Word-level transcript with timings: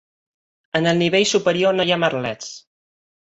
En 0.79 0.87
el 0.91 0.99
nivell 1.01 1.27
superior 1.33 1.77
no 1.81 1.87
hi 1.91 1.95
ha 1.95 1.99
merlets. 2.05 2.49